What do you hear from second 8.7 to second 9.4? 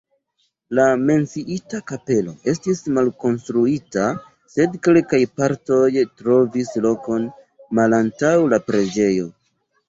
preĝejo.